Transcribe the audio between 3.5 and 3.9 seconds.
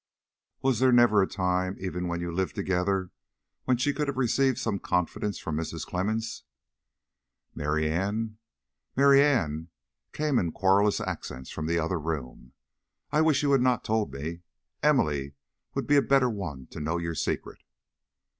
when